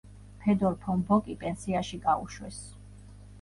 ფედორ 0.45 0.77
ფონ 0.85 1.03
ბოკი 1.09 1.35
პენსიაში 1.43 2.01
გაუშვეს. 2.07 2.59